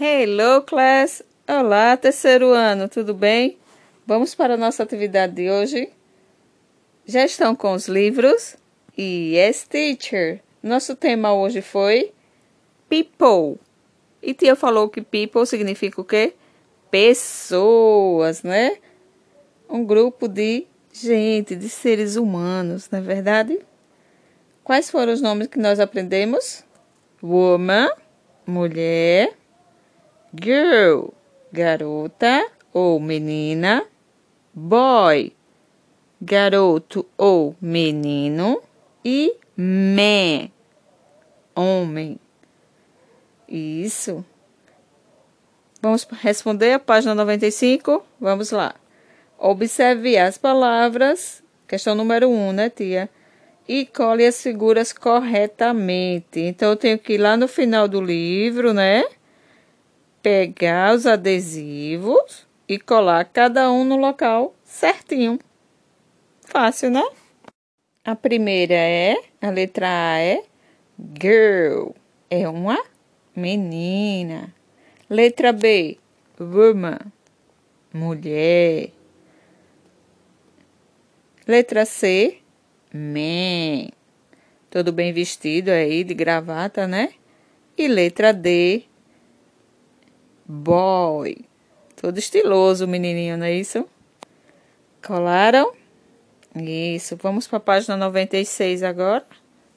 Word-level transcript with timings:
Hello, 0.00 0.62
class! 0.62 1.22
Olá, 1.46 1.94
terceiro 1.98 2.50
ano, 2.50 2.88
tudo 2.88 3.12
bem? 3.12 3.58
Vamos 4.06 4.34
para 4.34 4.54
a 4.54 4.56
nossa 4.56 4.82
atividade 4.82 5.34
de 5.34 5.50
hoje? 5.50 5.90
Já 7.04 7.26
estão 7.26 7.54
com 7.54 7.74
os 7.74 7.88
livros? 7.88 8.56
Yes, 8.98 9.66
teacher! 9.68 10.40
Nosso 10.62 10.96
tema 10.96 11.34
hoje 11.34 11.60
foi 11.60 12.10
people. 12.88 13.60
E 14.22 14.32
tia 14.32 14.56
falou 14.56 14.88
que 14.88 15.02
people 15.02 15.44
significa 15.44 16.00
o 16.00 16.04
quê? 16.04 16.32
Pessoas, 16.90 18.42
né? 18.42 18.78
Um 19.68 19.84
grupo 19.84 20.26
de 20.26 20.66
gente, 20.90 21.54
de 21.54 21.68
seres 21.68 22.16
humanos, 22.16 22.88
não 22.90 22.98
é 22.98 23.02
verdade? 23.02 23.60
Quais 24.64 24.90
foram 24.90 25.12
os 25.12 25.20
nomes 25.20 25.48
que 25.48 25.58
nós 25.58 25.78
aprendemos? 25.78 26.64
Woman, 27.22 27.90
mulher 28.46 29.41
girl, 30.34 31.08
garota 31.52 32.48
ou 32.72 32.98
menina, 32.98 33.84
boy, 34.54 35.32
garoto 36.20 37.06
ou 37.16 37.54
menino 37.60 38.62
e 39.04 39.36
man, 39.56 40.50
homem. 41.54 42.18
Isso. 43.48 44.24
Vamos 45.82 46.06
responder 46.22 46.72
a 46.72 46.78
página 46.78 47.14
95? 47.14 48.04
Vamos 48.20 48.50
lá. 48.50 48.74
Observe 49.36 50.16
as 50.16 50.38
palavras. 50.38 51.42
Questão 51.66 51.94
número 51.94 52.28
1, 52.28 52.32
um, 52.32 52.52
né, 52.52 52.70
tia? 52.70 53.10
E 53.66 53.84
cole 53.84 54.24
as 54.24 54.40
figuras 54.40 54.92
corretamente. 54.92 56.40
Então, 56.40 56.70
eu 56.70 56.76
tenho 56.76 56.98
que 56.98 57.14
ir 57.14 57.18
lá 57.18 57.36
no 57.36 57.48
final 57.48 57.88
do 57.88 58.00
livro, 58.00 58.72
né? 58.72 59.04
Pegar 60.22 60.94
os 60.94 61.06
adesivos 61.06 62.46
e 62.68 62.78
colar 62.78 63.24
cada 63.24 63.70
um 63.70 63.84
no 63.84 63.96
local 63.96 64.54
certinho. 64.64 65.38
Fácil, 66.40 66.90
né? 66.90 67.02
A 68.04 68.14
primeira 68.14 68.74
é, 68.74 69.16
a 69.40 69.50
letra 69.50 69.86
A 69.88 70.18
é 70.18 70.42
girl, 71.20 71.90
é 72.30 72.48
uma 72.48 72.82
menina. 73.34 74.54
Letra 75.08 75.52
B, 75.52 75.98
woman, 76.40 76.98
mulher. 77.92 78.90
Letra 81.46 81.84
C, 81.84 82.38
man, 82.94 83.90
todo 84.70 84.92
bem 84.92 85.12
vestido 85.12 85.70
aí, 85.70 86.04
de 86.04 86.14
gravata, 86.14 86.86
né? 86.86 87.10
E 87.76 87.88
letra 87.88 88.32
D, 88.32 88.84
boy. 90.52 91.36
Todo 91.96 92.18
estiloso 92.18 92.86
menininho, 92.86 93.38
não 93.38 93.46
é 93.46 93.54
isso? 93.54 93.88
Colaram? 95.04 95.72
Isso. 96.54 97.16
Vamos 97.16 97.46
para 97.46 97.56
a 97.56 97.60
página 97.60 97.96
96 97.96 98.82
agora. 98.82 99.26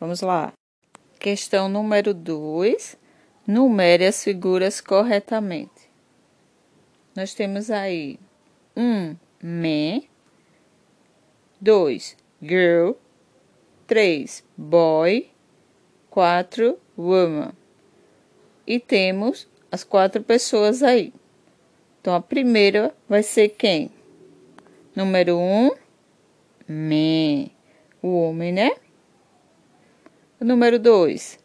Vamos 0.00 0.20
lá. 0.22 0.52
Questão 1.20 1.68
número 1.68 2.12
2. 2.12 2.98
Numere 3.46 4.06
as 4.06 4.24
figuras 4.24 4.80
corretamente. 4.80 5.88
Nós 7.14 7.32
temos 7.32 7.70
aí 7.70 8.18
um 8.76 9.16
man, 9.40 10.02
dois 11.60 12.16
girl, 12.42 12.92
três 13.86 14.44
boy, 14.56 15.30
quatro 16.10 16.78
woman. 16.98 17.52
E 18.66 18.80
temos 18.80 19.48
as 19.76 19.84
quatro 19.84 20.22
pessoas 20.22 20.82
aí. 20.82 21.12
Então, 22.00 22.14
a 22.14 22.20
primeira 22.20 22.94
vai 23.06 23.22
ser 23.22 23.50
quem? 23.50 23.90
Número 24.94 25.36
um, 25.36 25.70
me, 26.66 27.52
o 28.00 28.22
homem, 28.22 28.52
né? 28.52 28.70
Número 30.40 30.78
dois, 30.78 31.38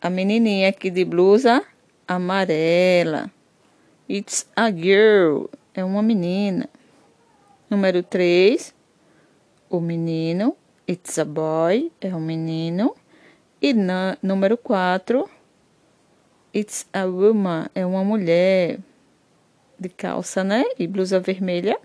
a 0.00 0.10
menininha 0.10 0.70
aqui 0.70 0.90
de 0.90 1.04
blusa 1.04 1.64
amarela. 2.06 3.30
It's 4.08 4.48
a 4.56 4.68
girl, 4.72 5.44
é 5.72 5.84
uma 5.84 6.02
menina. 6.02 6.68
Número 7.68 8.02
três, 8.02 8.74
o 9.68 9.78
menino. 9.78 10.56
It's 10.88 11.16
a 11.16 11.24
boy, 11.24 11.92
é 12.00 12.12
um 12.12 12.20
menino. 12.20 12.96
E 13.62 13.72
na, 13.72 14.18
número 14.20 14.56
quatro, 14.56 15.30
It's 16.54 16.86
a 16.92 17.04
woman, 17.04 17.66
é 17.74 17.86
uma 17.86 18.02
mulher 18.04 18.78
de 19.78 19.88
calça, 19.88 20.42
né? 20.42 20.64
E 20.78 20.86
blusa 20.86 21.20
vermelha. 21.20 21.78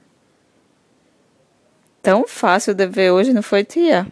Tão 2.01 2.27
fácil 2.27 2.73
de 2.73 2.85
ver 2.87 3.11
hoje, 3.11 3.33
não 3.33 3.41
foi, 3.41 3.63
tia? 3.63 4.07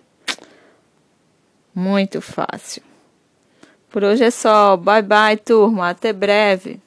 Muito 1.74 2.22
fácil. 2.22 2.84
Por 3.90 4.04
hoje 4.04 4.24
é 4.24 4.32
só. 4.32 4.78
Bye 4.78 5.02
bye, 5.02 5.38
turma. 5.38 5.90
Até 5.90 6.14
breve. 6.14 6.80